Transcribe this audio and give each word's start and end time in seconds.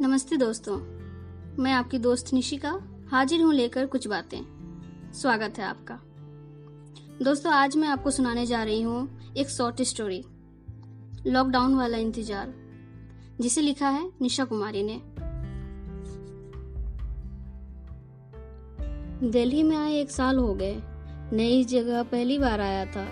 नमस्ते 0.00 0.36
दोस्तों। 0.36 0.76
मैं 1.58 1.72
आपकी 1.72 1.98
दोस्त 1.98 2.32
निशिका, 2.32 2.70
हाजिर 3.10 3.40
हूँ 3.42 3.52
लेकर 3.54 3.86
कुछ 3.86 4.06
बातें। 4.08 4.38
स्वागत 5.12 5.58
है 5.58 5.64
आपका। 5.64 5.94
दोस्तों, 7.24 7.52
आज 7.52 7.76
मैं 7.76 7.88
आपको 7.88 8.10
सुनाने 8.10 8.44
जा 8.46 8.62
रही 8.62 8.82
हूँ 8.82 9.32
एक 9.36 9.48
शॉर्ट 9.48 9.82
स्टोरी 9.82 10.22
लॉकडाउन 11.26 11.74
वाला 11.74 11.98
इंतज़ार, 11.98 12.52
जिसे 13.40 13.60
लिखा 13.60 13.88
है 13.88 14.10
निशा 14.22 14.44
कुमारी 14.44 14.82
ने। 14.82 15.00
दिल्ली 19.30 19.62
में 19.62 19.76
आए 19.76 19.94
एक 19.94 20.10
साल 20.10 20.38
हो 20.38 20.54
गए। 20.54 20.76
नई 21.32 21.64
जगह 21.64 22.02
पहली 22.02 22.38
बार 22.38 22.60
आया 22.60 22.84
था। 22.86 23.06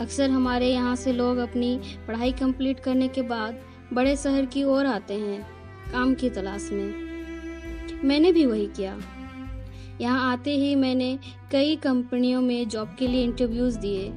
अक्सर 0.00 0.30
हमारे 0.30 0.70
यहाँ 0.72 0.94
से 0.96 1.12
लोग 1.12 1.38
अपनी 1.38 1.78
पढ़ाई 2.06 2.32
कंप्लीट 2.32 2.80
करने 2.80 3.08
के 3.08 3.22
बाद 3.22 3.60
बड़े 3.92 4.16
शहर 4.16 4.46
की 4.46 4.64
ओर 4.64 4.86
आते 4.86 5.14
हैं। 5.14 5.61
काम 5.90 6.14
की 6.14 6.30
तलाश 6.30 6.68
में। 6.72 8.02
मैंने 8.04 8.32
भी 8.32 8.46
वही 8.46 8.66
किया। 8.66 8.98
यहाँ 10.00 10.32
आते 10.32 10.56
ही 10.56 10.74
मैंने 10.74 11.18
कई 11.52 11.76
कंपनियों 11.76 12.40
में 12.40 12.68
जॉब 12.68 12.96
के 12.98 13.06
लिए 13.06 13.24
इंटरव्यूज़ 13.24 13.78
दिए। 13.78 14.10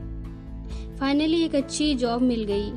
फाइनली 1.00 1.44
एक 1.44 1.56
अच्छी 1.56 1.94
जॉब 1.96 2.22
मिल 2.22 2.44
गई 2.44 2.72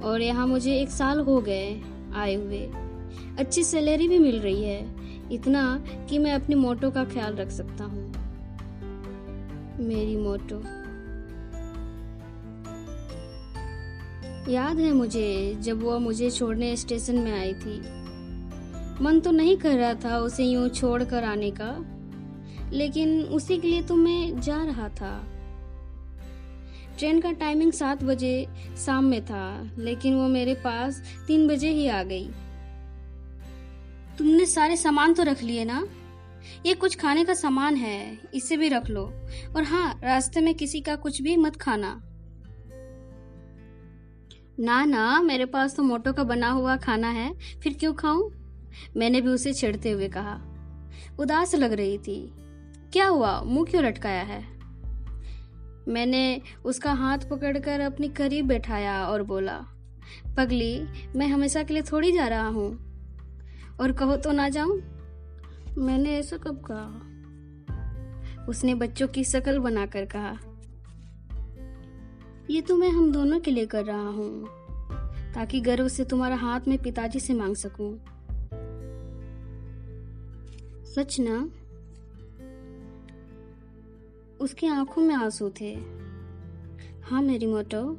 और 0.00 0.22
यहाँ 0.22 0.46
मुझे 0.46 0.76
एक 0.76 0.88
साल 0.88 1.20
हो 1.20 1.40
गए 1.40 1.80
आए 2.14 2.34
हुए। 2.34 2.60
अच्छी 3.38 3.64
सैलरी 3.64 4.08
भी 4.08 4.18
मिल 4.18 4.38
रही 4.40 4.62
है, 4.64 4.86
इतना 5.32 5.84
कि 6.10 6.18
मैं 6.18 6.32
अपनी 6.32 6.54
मोटो 6.54 6.90
का 6.90 7.04
ख्याल 7.04 7.36
रख 7.36 7.50
सकता 7.50 7.84
हूँ। 7.84 8.04
मेरी 9.80 10.16
मोटो 10.16 10.62
याद 14.52 14.78
है 14.78 14.92
मुझे 14.92 15.56
जब 15.60 15.82
वो 15.82 15.98
मुझे 15.98 16.30
छोड़ने 16.30 16.76
स्टेशन 16.76 17.16
में 17.18 17.32
आई 17.32 17.52
थी। 17.54 17.80
मन 19.00 19.20
तो 19.20 19.30
नहीं 19.30 19.56
कर 19.56 19.76
रहा 19.78 19.94
था 19.94 20.18
उसे 20.18 20.44
यूँ 20.44 20.68
छोड़ 20.68 21.02
कर 21.04 21.24
आने 21.24 21.50
का, 21.60 21.70
लेकिन 22.72 23.22
उसी 23.22 23.58
के 23.58 23.68
लिए 23.68 23.82
तो 23.82 23.96
मैं 23.96 24.40
जा 24.40 24.56
रहा 24.64 24.88
था। 24.88 25.12
ट्रेन 26.98 27.20
का 27.20 27.32
टाइमिंग 27.32 27.72
सात 27.72 28.02
बजे 28.04 28.46
शाम 28.86 29.04
में 29.04 29.24
था, 29.24 29.70
लेकिन 29.78 30.14
वो 30.14 30.28
मेरे 30.28 30.54
पास 30.54 31.02
तीन 31.26 31.46
बजे 31.48 31.70
ही 31.70 31.86
आ 31.88 32.02
गई। 32.02 32.28
तुमने 34.18 34.46
सारे 34.46 34.76
सामान 34.76 35.14
तो 35.14 35.22
रख 35.22 35.42
लिए 35.42 35.64
ना? 35.64 35.86
ये 36.66 36.74
कुछ 36.74 36.96
खाने 36.96 37.24
का 37.24 37.34
सामान 37.34 37.76
है, 37.76 38.18
इसे 38.34 38.56
भी 38.56 38.68
रख 38.68 38.88
लो। 38.90 39.02
और 39.56 39.62
हाँ 39.62 40.00
रास्ते 40.04 40.40
में 40.40 40.54
किसी 40.54 40.80
का 40.80 40.96
कुछ 40.96 41.22
भी 41.22 41.36
मत 41.36 41.56
खाना। 41.56 42.00
ना 44.60 44.84
ना, 44.84 45.22
मेरे 45.22 45.44
पास 45.44 45.76
तो 45.76 45.82
मोटो 45.82 46.12
का 46.12 46.24
बना 46.24 46.50
हुआ 46.50 46.76
खाना 46.76 47.08
है, 47.08 47.32
फिर 47.60 47.74
क्यों 47.74 47.92
खाऊं? 47.94 48.28
मैंने 48.96 49.20
भी 49.20 49.28
उसे 49.28 49.52
छेड़ते 49.52 49.90
हुए 49.90 50.08
कहा। 50.08 50.40
उदास 51.18 51.54
लग 51.54 51.72
रही 51.72 51.98
थी। 51.98 52.32
क्या 52.92 53.06
हुआ? 53.06 53.40
मुँह 53.40 53.64
क्यों 53.64 53.84
लटकाया 53.84 54.22
है? 54.22 54.44
मैंने 55.88 56.40
उसका 56.64 56.92
हाथ 56.92 57.18
पकड़कर 57.18 57.80
अपनी 57.80 58.08
करीब 58.08 58.46
बैठाया 58.46 59.06
और 59.06 59.22
बोला, 59.22 59.58
पगली, 60.36 60.86
मैं 61.16 61.26
हमेशा 61.28 61.62
के 61.62 61.74
लिए 61.74 61.82
थोड़ी 61.82 62.12
जा 62.12 62.28
रहा 62.28 62.48
हूँ। 62.48 62.70
और 63.80 63.92
कहो 63.92 64.16
तो 64.16 64.32
ना 64.32 64.48
जाऊँ? 64.48 64.80
मैंने 65.78 66.16
ऐसा 66.18 66.36
कब 66.36 66.62
कहा? 66.70 68.46
उसने 68.48 68.74
बच्चों 68.74 69.08
की 69.08 69.24
शकल 69.24 69.58
बनाकर 69.58 70.04
कहा, 70.04 70.36
ये 72.50 72.60
तो 72.60 72.76
मैं 72.76 72.88
हम 72.88 73.12
दोनों 73.12 73.40
के 73.40 73.50
लिए 73.50 73.66
कर 73.66 73.84
रहा 73.84 74.08
हूँ, 74.08 74.46
ताकि 75.34 75.60
गर्व 75.60 75.88
से 75.88 76.04
तुम्हारा 76.04 76.36
हाथ 76.36 76.68
में 76.68 76.78
पिताजी 76.78 77.20
से 77.20 77.34
मांग 77.34 77.56
सकूँ। 77.56 77.92
सच 80.96 81.16
ना 81.20 81.50
उसकी 84.40 84.66
आँखों 84.66 85.02
में 85.02 85.14
आँसू 85.14 85.50
थे। 85.60 85.74
हाँ 87.02 87.22
मेरी 87.22 87.46
मोटो। 87.46 87.98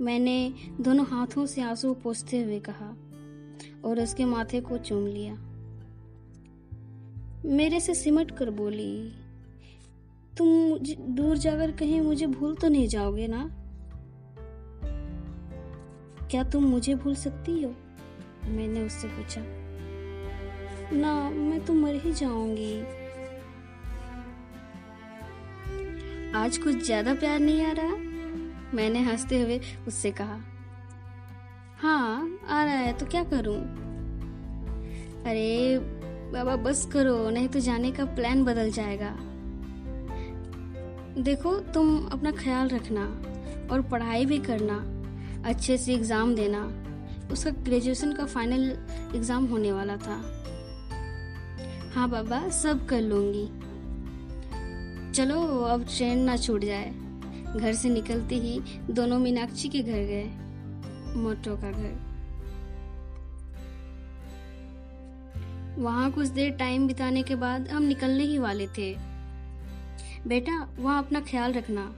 मैंने 0.00 0.54
दोनों 0.80 1.06
हाथों 1.06 1.46
से 1.46 1.62
आँसू 1.62 1.94
पोसते 1.94 2.42
हुए 2.42 2.60
कहा 2.60 2.96
और 3.84 4.00
उसके 4.00 4.24
माथे 4.24 4.60
को 4.60 4.78
चूम 4.78 5.06
लिया। 5.06 5.34
मेरे 7.44 7.80
से 7.80 7.94
सिमट 7.94 8.30
कर 8.30 8.50
बोली, 8.50 9.12
तुम 10.38 10.78
दूर 11.14 11.38
जाकर 11.38 11.72
कहीं 11.72 12.00
मुझे 12.00 12.26
भूल 12.26 12.54
तो 12.54 12.68
नहीं 12.68 12.88
जाओगे 12.88 13.28
ना? 13.30 13.50
क्या 16.30 16.44
तुम 16.44 16.64
मुझे 16.64 16.94
भूल 16.94 17.14
सकती 17.14 17.62
हो? 17.62 17.74
मैंने 18.44 18.86
उससे 18.86 19.08
पूछा। 19.08 19.59
ना, 20.92 21.30
मैं 21.30 21.64
तो 21.64 21.74
मर 21.74 21.94
ही 21.94 22.12
जाऊँगी। 22.12 22.80
आज 26.34 26.58
कुछ 26.58 26.84
ज़्यादा 26.84 27.14
प्यार 27.14 27.38
नहीं 27.40 27.64
आ 27.66 27.72
रहा? 27.72 27.96
मैंने 28.74 29.00
हँसते 29.00 29.42
हुए 29.42 29.60
उससे 29.88 30.10
कहा। 30.10 30.40
हाँ 31.78 32.38
आ 32.48 32.64
रहा 32.64 32.74
है 32.74 32.98
तो 32.98 33.06
क्या 33.06 33.24
करूँ? 33.24 33.56
अरे, 35.24 35.78
बाबा, 36.32 36.56
बस 36.56 36.88
करो, 36.92 37.30
नहीं 37.30 37.48
तो 37.48 37.60
जाने 37.60 37.92
का 37.92 38.04
प्लान 38.04 38.44
बदल 38.44 38.70
जाएगा। 38.70 39.16
देखो, 41.22 41.58
तुम 41.58 42.06
अपना 42.06 42.30
ख्याल 42.30 42.68
रखना 42.68 43.04
और 43.72 43.82
पढ़ाई 43.82 44.26
भी 44.26 44.38
करना, 44.38 44.84
अच्छे 45.48 45.78
से 45.78 45.94
एग्ज़ाम 45.94 46.34
देना। 46.34 46.62
उसका 47.32 47.50
ग्रेजुएशन 47.50 48.12
का 48.12 48.24
फाइनल 48.24 48.70
एग्ज़ाम 49.16 49.46
होने 49.46 49.72
वाला 49.72 49.96
था। 49.96 50.39
हाँ 51.90 52.08
बाबा, 52.10 52.48
सब 52.48 52.86
कर 52.86 53.00
लूँगी। 53.00 53.46
चलो, 55.12 55.40
अब 55.64 55.84
ट्रेन 55.86 56.18
ना 56.18 56.36
छूट 56.36 56.64
जाए। 56.64 56.90
घर 57.56 57.72
से 57.72 57.88
निकलते 57.88 58.34
ही 58.34 58.60
दोनों 58.90 59.18
मीनाक्षी 59.18 59.68
के 59.68 59.82
घर 59.82 60.04
गए, 60.04 60.24
मोटो 61.16 61.56
का 61.56 61.70
घर। 61.70 61.98
वहाँ 65.78 66.10
कुछ 66.12 66.28
देर 66.28 66.50
टाइम 66.50 66.86
बिताने 66.86 67.22
के 67.22 67.34
बाद 67.34 67.68
हम 67.68 67.82
निकलने 67.82 68.24
ही 68.24 68.38
वाले 68.38 68.66
थे। 68.68 68.94
बेटा, 70.26 70.68
वहाँ 70.78 71.02
अपना 71.04 71.20
ख्याल 71.20 71.52
रखना। 71.52 71.90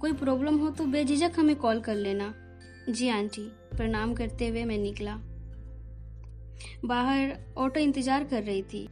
कोई 0.00 0.12
प्रॉब्लम 0.14 0.58
हो 0.58 0.70
तो 0.70 0.84
बेझिझक 0.86 1.38
हमें 1.38 1.56
कॉल 1.56 1.80
कर 1.80 1.94
लेना। 1.94 2.32
जी 2.88 3.08
आंटी, 3.08 3.48
प्रणाम 3.76 4.14
करते 4.14 4.48
हुए 4.48 4.64
मैं 4.64 4.78
निकला। 4.78 5.20
बाहर 6.84 7.38
ऑटो 7.58 7.80
इंतज़ार 7.80 8.24
कर 8.24 8.42
रही 8.42 8.62
थी। 8.62 8.88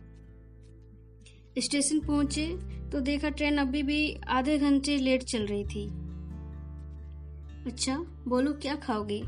स्टेशन 1.58 2.00
पहुँचे 2.00 2.48
तो 2.92 3.00
देखा 3.00 3.28
ट्रेन 3.28 3.58
अभी 3.58 3.82
भी 3.82 4.14
आधे 4.28 4.58
घंटे 4.58 4.98
लेट 4.98 5.22
चल 5.22 5.46
रही 5.46 5.64
थी। 5.64 5.90
अच्छा 7.66 7.96
बोलो 8.28 8.52
क्या 8.52 8.74
खाओगे? 8.74 9.22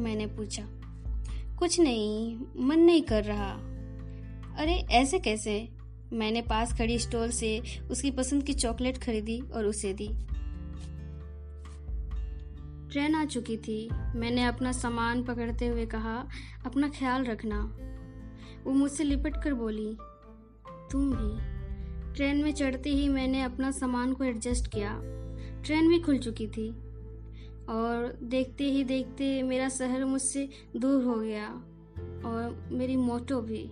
मैंने 0.00 0.26
पूछा। 0.26 0.62
कुछ 1.58 1.80
नहीं, 1.80 2.38
मन 2.56 2.78
नहीं 2.78 3.02
कर 3.02 3.24
रहा। 3.24 3.50
अरे, 4.56 4.74
ऐसे 4.74 5.18
कैसे? 5.18 5.68
मैंने 6.12 6.42
पास 6.42 6.78
खड़ी 6.78 6.98
स्टॉल 6.98 7.30
से 7.30 7.62
उसकी 7.90 8.10
पसंद 8.10 8.42
की 8.42 8.52
चॉकलेट 8.52 8.98
खरीदी 8.98 9.40
और 9.40 9.66
उसे 9.66 9.92
दी। 9.92 10.08
ट्रेन 12.92 13.14
आ 13.14 13.24
चुकी 13.24 13.56
थी। 13.56 13.88
मैंने 13.92 14.44
अपना 14.44 14.72
सामान 14.72 15.22
पकड़ते 15.22 15.66
हुए 15.66 15.86
कहा, 15.86 16.28
अपना 16.66 16.88
ख्याल 16.88 17.24
रखना। 17.24 17.76
वो 18.64 18.72
मुझसे 18.72 19.04
लिपट 19.04 19.36
कर 19.44 19.54
बोली, 19.54 19.96
तुम 20.90 21.12
भी। 21.12 21.55
ट्रेन 22.16 22.36
में 22.36 22.52
चढ़ते 22.52 22.90
ही 22.90 23.08
मैंने 23.08 23.42
अपना 23.42 23.70
सामान 23.70 24.12
को 24.12 24.24
एडजस्ट 24.24 24.66
किया। 24.66 25.00
ट्रेन 25.64 25.88
भी 25.88 25.98
खुल 25.98 26.18
चुकी 26.18 26.46
थी। 26.46 26.70
और 27.68 28.18
देखते 28.22 28.64
ही 28.64 28.84
देखते 28.84 29.42
मेरा 29.42 29.68
शहर 29.68 30.04
मुझसे 30.04 30.48
दूर 30.76 31.04
हो 31.04 31.14
गया 31.14 31.48
और 32.28 32.68
मेरी 32.72 32.96
मोटो 32.96 33.40
भी। 33.40 33.70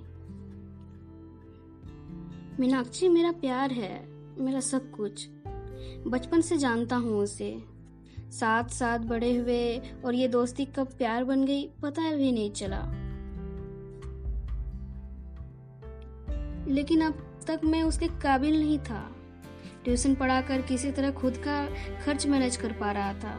मीनाक्षी, 2.60 3.08
मेरा 3.08 3.32
प्यार 3.32 3.72
है, 3.72 4.08
मेरा 4.38 4.60
सब 4.60 4.90
कुछ। 4.90 5.28
बचपन 6.06 6.40
से 6.40 6.58
जानता 6.58 6.96
हूँ 6.96 7.19
उसे। 7.19 7.62
साथ 8.19 8.64
साथ 8.64 8.98
बड़े 8.98 9.36
हुए 9.36 9.78
और 9.78 10.14
ये 10.14 10.28
दोस्ती 10.28 10.64
कब 10.64 10.86
प्यार 10.86 11.24
बन 11.24 11.44
गई 11.44 11.70
पता 11.82 12.16
भी 12.16 12.32
नहीं 12.32 12.50
चला। 12.50 12.82
लेकिन 16.69 17.00
अब 17.00 17.23
तक 17.46 17.61
मैं 17.64 17.82
उसके 17.82 18.06
काबिल 18.23 18.61
नहीं 18.61 18.79
था। 18.81 19.00
ट्यूशन 19.85 20.14
पढ़ाकर 20.14 20.62
किसी 20.62 20.91
तरह 20.91 21.11
खुद 21.12 21.37
का 21.38 21.67
खर्च 22.05 22.26
मैनेज 22.26 22.56
कर 22.56 22.73
पा 22.73 22.91
रहा 22.93 23.12
था। 23.14 23.38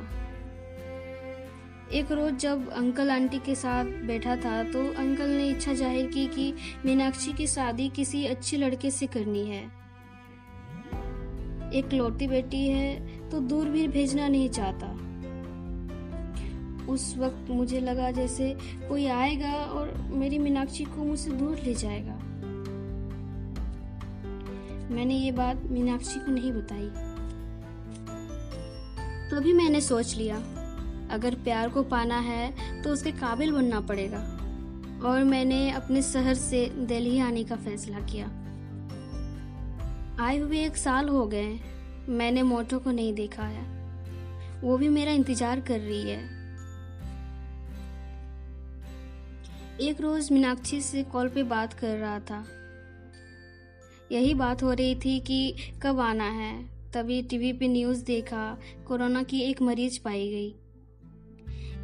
एक 1.94 2.12
रोज 2.12 2.38
जब 2.40 2.69
अंकल 2.72 3.12
आंटी 3.12 3.40
के 3.40 3.56
साथ 3.56 3.86
बैठा 4.07 4.36
था 4.36 4.62
तो 4.63 4.80
अंकल 4.94 5.30
ने 5.30 5.48
इच्छा 5.50 5.74
ज़ाहिर 5.74 6.07
की 6.07 6.25
कि 6.28 6.54
मीनाक्षी 6.86 7.34
की 7.34 7.48
शादी 7.48 7.88
किसी 7.90 8.25
अच्छे 8.25 8.57
लड़के 8.57 8.92
से 8.92 9.07
करनी 9.07 9.46
है। 9.48 9.63
एक 11.74 11.94
लौटी 11.94 12.28
बेटी 12.28 12.68
है 12.68 13.30
तो 13.30 13.40
दूर 13.42 13.69
भी 13.69 13.88
भेजना 13.88 14.28
नहीं 14.28 14.50
चाहता। 14.50 14.88
उस 16.86 17.13
वक्त 17.18 17.50
मुझे 17.50 17.80
लगा 17.80 18.12
जैसे 18.12 18.56
कोई 18.90 19.06
आएगा 19.07 19.52
और 19.52 19.94
मेरी 20.12 20.38
मीनाक्षी 20.40 20.84
को 20.86 21.04
मुझसे 21.04 21.31
दूर 21.31 21.60
ले 21.66 21.74
जाएगा। 21.75 22.19
मैंने 24.91 25.15
ये 25.15 25.31
बात 25.31 25.61
मीनाक्षी 25.63 26.19
को 26.19 26.31
नहीं 26.31 26.51
बताई। 26.53 26.89
तभी 29.29 29.53
मैंने 29.53 29.81
सोच 29.81 30.15
लिया, 30.15 30.37
अगर 31.11 31.35
प्यार 31.35 31.69
को 31.69 31.83
पाना 31.83 32.17
है 32.19 32.81
तो 32.83 32.89
उसके 32.89 33.11
काबिल 33.13 33.51
बनना 33.51 33.79
पड़ेगा। 33.81 34.19
और 35.05 35.23
मैंने 35.23 35.69
अपने 35.71 36.01
शहर 36.01 36.33
से 36.33 36.65
दिल्ली 36.87 37.17
आने 37.19 37.43
का 37.43 37.55
फैसला 37.55 37.99
किया। 38.05 38.27
आए 40.19 40.37
हुए 40.37 40.63
एक 40.65 40.77
साल 40.77 41.09
हो 41.09 41.25
गए, 41.27 41.59
मैंने 42.09 42.43
मोटो 42.43 42.79
को 42.79 42.91
नहीं 42.91 43.13
देखा 43.13 43.43
है। 43.43 43.63
वो 44.61 44.77
भी 44.77 44.89
मेरा 44.89 45.11
इंतज़ार 45.11 45.59
कर 45.61 45.79
रही 45.79 46.09
है। 46.09 46.19
एक 49.81 50.01
रोज 50.01 50.31
मीनाक्षी 50.31 50.81
से 50.81 51.03
कॉल 51.03 51.29
पे 51.29 51.43
बात 51.45 51.73
कर 51.73 51.97
रहा 51.97 52.19
था। 52.19 52.45
यही 54.12 54.34
बात 54.34 54.63
हो 54.63 54.74
रही 54.74 54.96
थी 54.96 55.19
कि 55.19 55.56
कब 55.81 56.00
आना 56.00 56.30
है। 56.30 56.75
तभी 56.94 57.22
टीवी 57.22 57.54
पे 57.54 57.68
न्यूज़ 57.68 58.06
देखा, 58.06 58.57
कोरोना 58.88 59.24
की 59.24 59.40
एक 59.40 59.62
मरीज़ 59.62 60.00
पाई 60.04 60.30
गई। 60.30 60.56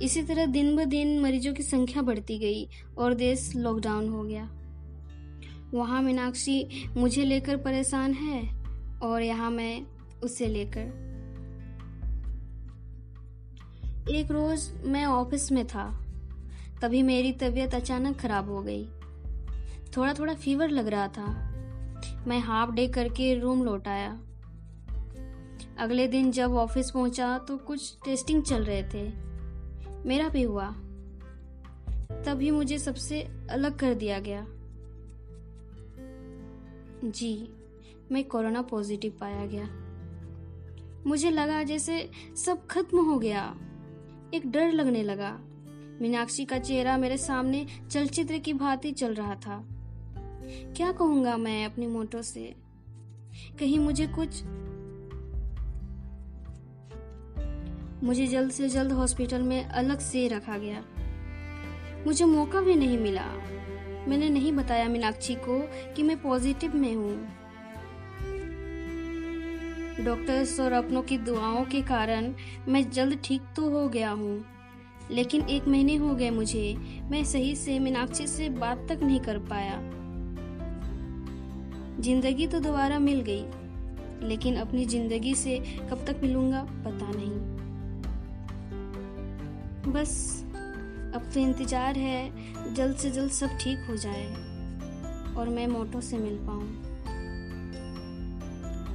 इसी 0.01 0.23
तरह 0.23 0.45
दिन 0.45 0.75
ब 0.75 0.83
दिन 0.83 1.19
मरीजों 1.19 1.53
की 1.53 1.63
संख्या 1.63 2.01
बढ़ती 2.01 2.39
गई 2.39 2.67
और 2.97 3.13
देश 3.13 3.55
लॉकडाउन 3.55 4.09
हो 4.09 4.23
गया। 4.23 4.51
वहाँ 5.73 6.01
मीनाक्षी, 6.01 6.89
मुझे 6.97 7.25
लेकर 7.25 7.57
परेशान 7.57 8.13
है 8.13 8.63
और 8.99 9.21
यहाँ 9.21 9.51
मैं 9.51 9.85
उसे 10.23 10.47
लेकर। 10.47 11.11
एक 14.09 14.31
रोज 14.31 14.71
मैं 14.83 15.05
ऑफ़िस 15.05 15.51
में 15.51 15.67
था। 15.67 16.05
तभी 16.81 17.01
मेरी 17.01 17.31
तबीयत 17.31 17.75
अचानक 17.75 18.17
खराब 18.17 18.49
हो 18.49 18.61
गई। 18.61 18.85
थोड़ा 19.97 20.13
थोड़ा 20.13 20.33
फीवर 20.33 20.69
लग 20.69 20.87
रहा 20.87 21.07
था। 21.07 21.50
मैं 22.27 22.39
हाफ़ 22.39 22.71
डे 22.71 22.87
करके 22.87 23.39
रूम 23.39 23.63
लौट 23.63 23.87
आया। 23.87 24.21
अगले 25.77 26.07
दिन 26.07 26.31
जब 26.31 26.51
ऑफ़िस 26.51 26.91
पहुँचा 26.91 27.37
तो 27.37 27.57
कुछ 27.57 27.97
टेस्टिंग 28.05 28.43
चल 28.43 28.63
रहे 28.63 28.83
थे। 28.83 29.13
मेरा 30.05 30.29
भी 30.29 30.43
हुआ। 30.43 30.69
तभी 32.25 32.51
मुझे 32.51 32.79
सबसे 32.79 33.21
अलग 33.49 33.79
कर 33.79 33.93
दिया 33.93 34.19
गया। 34.19 34.47
जी, 37.09 37.49
मैं 38.11 38.23
कोरोना 38.23 38.61
पॉजिटिव 38.61 39.17
पाया 39.19 39.45
गया। 39.45 39.69
मुझे 41.07 41.29
लगा 41.29 41.63
जैसे 41.63 42.11
सब 42.45 42.67
खत्म 42.67 43.05
हो 43.05 43.19
गया। 43.19 43.55
एक 44.33 44.51
डर 44.51 44.71
लगने 44.71 45.03
लगा। 45.03 45.39
मीनाक्षी 46.01 46.45
का 46.45 46.59
चेहरा 46.59 46.97
मेरे 46.97 47.17
सामने 47.17 47.67
चलचित्र 47.91 48.37
की 48.37 48.53
भांति 48.53 48.91
चल 48.91 49.13
रहा 49.13 49.35
था। 49.35 49.65
क्या 50.49 50.91
कहूँगा 50.91 51.37
मैं 51.37 51.65
अपनी 51.65 51.87
मोटो 51.87 52.21
से? 52.21 52.55
कहीं 53.59 53.79
मुझे 53.79 54.07
कुछ 54.07 54.43
मुझे 58.03 58.27
जल्द 58.27 58.51
से 58.51 58.69
जल्द 58.69 58.91
हॉस्पिटल 58.91 59.41
में 59.41 59.65
अलग 59.65 59.99
से 59.99 60.27
रखा 60.27 60.57
गया। 60.57 60.83
मुझे 62.07 62.25
मौका 62.25 62.61
भी 62.61 62.75
नहीं 62.75 62.97
मिला। 62.97 63.25
मैंने 64.07 64.29
नहीं 64.29 64.53
बताया 64.53 64.89
मीनाक्षी 64.89 65.35
को 65.35 65.69
कि 65.95 66.03
मैं 66.03 66.21
पॉजिटिव 66.21 66.75
में 66.75 66.95
हूँ। 66.95 67.27
डॉक्टर्स 70.05 70.59
और 70.59 70.71
अपनों 70.71 71.01
की 71.01 71.17
दुआओं 71.17 71.65
के 71.65 71.81
कारण 71.81 72.33
मैं 72.67 72.91
जल्द 72.91 73.21
ठीक 73.23 73.41
तो 73.55 73.69
हो 73.69 73.89
गया 73.89 74.11
हूँ। 74.11 74.45
लेकिन 75.11 75.41
एक 75.41 75.67
महीने 75.67 75.95
हो 75.95 76.15
गए 76.15 76.29
मुझे। 76.29 76.77
मैं 77.11 77.23
सही 77.23 77.55
से 77.55 77.79
मीनाक्षी 77.79 78.27
से 78.27 78.49
बात 78.49 78.85
तक 78.89 78.99
नहीं 79.03 79.19
कर 79.19 79.37
पाया। 79.37 80.00
ज़िंदगी 82.01 82.47
तो 82.47 82.59
दोबारा 82.59 82.99
मिल 82.99 83.21
गई, 83.21 83.43
लेकिन 84.27 84.55
अपनी 84.55 84.85
ज़िंदगी 84.85 85.33
से 85.35 85.57
कब 85.89 86.05
तक 86.07 86.19
मिलूँगा 86.23 86.61
पता 86.85 87.11
नहीं। 87.11 87.31
बस, 89.93 90.43
अब 91.15 91.29
तो 91.33 91.39
इंतज़ार 91.39 91.97
है, 91.97 92.73
जल्द 92.75 92.95
से 92.97 93.11
जल्द 93.11 93.31
सब 93.31 93.57
ठीक 93.61 93.85
हो 93.89 93.95
जाए, 93.97 94.25
और 95.35 95.49
मैं 95.49 95.67
मोटो 95.67 96.01
से 96.01 96.17
मिल 96.17 96.37
पाऊँ। 96.47 96.67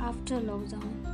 आफ्टर 0.09 0.43
लॉकडाउन 0.43 1.05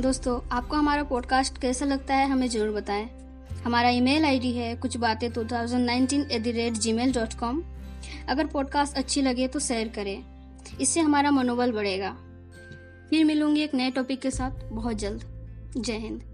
दोस्तों, 0.00 0.40
आपको 0.52 0.76
हमारा 0.76 1.02
पॉडकास्ट 1.04 1.58
कैसा 1.58 1.84
लगता 1.84 2.14
है, 2.14 2.28
हमें 2.28 2.48
ज़रूर 2.48 2.70
बताएँ। 2.70 3.08
हमारा 3.64 3.88
ईमेल 3.88 4.24
आईडी 4.24 4.52
है 4.52 4.76
कुछ 4.76 4.96
बातें 4.96 5.32
two 5.32 5.44
thousand 5.44 5.86
nineteen 5.86 6.26
at 6.30 6.42
the 6.42 6.46
rate 6.46 6.72
Gmail 6.92 7.12
dot 7.12 7.34
com 7.34 7.62
अगर 8.28 8.46
पॉडकास्ट 8.46 8.96
अच्छी 8.96 9.22
लगे 9.22 9.48
तो 9.48 9.58
शेयर 9.58 9.88
करें। 9.88 10.24
इससे 10.80 11.00
हमारा 11.00 11.30
मनोबल 11.30 11.72
बढ़ेगा। 11.72 12.16
फिर 13.10 13.24
मिलूँगी 13.24 13.60
एक 13.60 13.74
नए 13.74 13.90
टॉपिक 13.90 14.20
के 14.20 14.30
साथ। 14.30 14.50
बहुत 14.50 14.96
जल्द। 14.96 15.24
जय 15.76 15.92
हिंद। 15.92 16.31